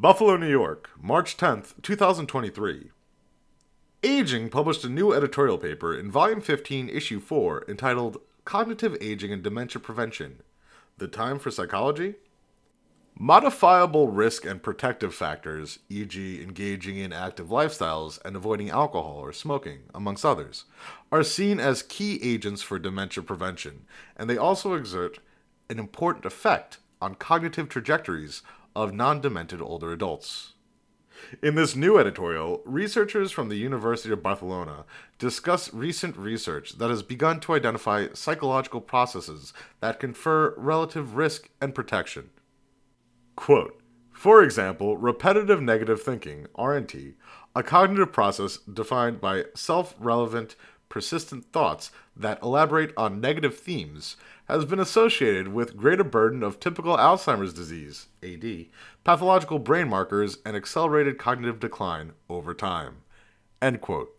[0.00, 2.90] Buffalo, New York, March 10th, 2023.
[4.02, 8.16] Aging published a new editorial paper in Volume 15, Issue 4, entitled
[8.46, 10.40] Cognitive Aging and Dementia Prevention
[10.96, 12.14] The Time for Psychology?
[13.14, 19.80] Modifiable risk and protective factors, e.g., engaging in active lifestyles and avoiding alcohol or smoking,
[19.94, 20.64] amongst others,
[21.12, 23.84] are seen as key agents for dementia prevention,
[24.16, 25.18] and they also exert
[25.68, 28.42] an important effect on cognitive trajectories
[28.74, 30.54] of non demented older adults.
[31.42, 34.84] In this new editorial, researchers from the University of Barcelona
[35.18, 41.74] discuss recent research that has begun to identify psychological processes that confer relative risk and
[41.74, 42.30] protection.
[43.36, 43.80] Quote,
[44.12, 47.14] for example, repetitive negative thinking, RNT,
[47.56, 50.56] a cognitive process defined by self relevant,
[50.90, 56.98] persistent thoughts that elaborate on negative themes, has been associated with greater burden of typical
[56.98, 58.66] Alzheimer's disease, AD,
[59.04, 62.96] pathological brain markers, and accelerated cognitive decline over time.
[63.62, 64.14] End quote.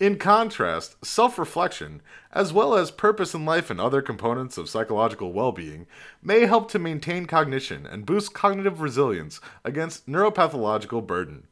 [0.00, 5.32] In contrast, self reflection, as well as purpose in life and other components of psychological
[5.32, 5.86] well being,
[6.20, 11.46] may help to maintain cognition and boost cognitive resilience against neuropathological burden.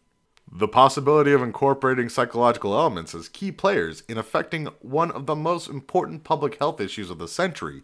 [0.53, 5.69] The possibility of incorporating psychological elements as key players in affecting one of the most
[5.69, 7.83] important public health issues of the century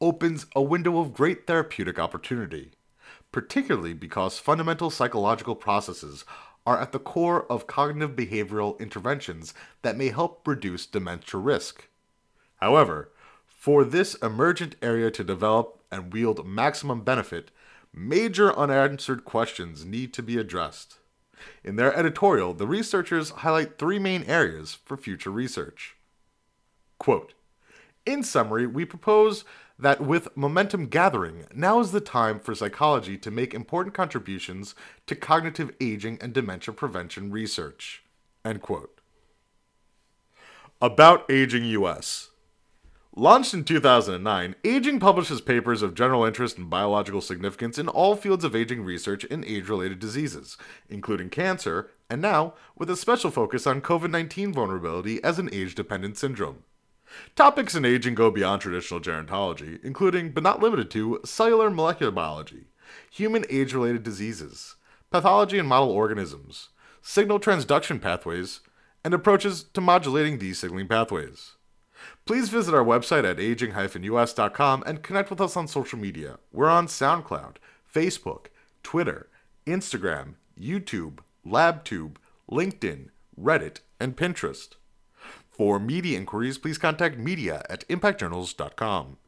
[0.00, 2.72] opens a window of great therapeutic opportunity,
[3.30, 6.24] particularly because fundamental psychological processes
[6.66, 11.88] are at the core of cognitive behavioral interventions that may help reduce dementia risk.
[12.56, 13.12] However,
[13.46, 17.52] for this emergent area to develop and wield maximum benefit,
[17.94, 20.98] major unanswered questions need to be addressed.
[21.64, 25.96] In their editorial, the researchers highlight three main areas for future research.
[26.98, 27.34] Quote,
[28.06, 29.44] in summary, we propose
[29.78, 34.74] that with momentum gathering, now is the time for psychology to make important contributions
[35.06, 38.02] to cognitive aging and dementia prevention research.
[38.44, 39.00] End quote.
[40.80, 42.30] About Aging US.
[43.18, 48.44] Launched in 2009, Aging publishes papers of general interest and biological significance in all fields
[48.44, 50.56] of aging research and age related diseases,
[50.88, 55.74] including cancer, and now with a special focus on COVID 19 vulnerability as an age
[55.74, 56.62] dependent syndrome.
[57.34, 62.68] Topics in aging go beyond traditional gerontology, including, but not limited to, cellular molecular biology,
[63.10, 64.76] human age related diseases,
[65.10, 66.68] pathology and model organisms,
[67.02, 68.60] signal transduction pathways,
[69.04, 71.56] and approaches to modulating these signaling pathways.
[72.24, 76.38] Please visit our website at aging-us.com and connect with us on social media.
[76.52, 77.56] We're on SoundCloud,
[77.92, 78.46] Facebook,
[78.82, 79.28] Twitter,
[79.66, 82.16] Instagram, YouTube, LabTube,
[82.50, 83.08] LinkedIn,
[83.40, 84.70] Reddit, and Pinterest.
[85.50, 89.18] For media inquiries, please contact media at impactjournals.com.